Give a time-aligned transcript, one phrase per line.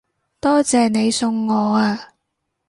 [0.39, 2.07] 多謝你送我啊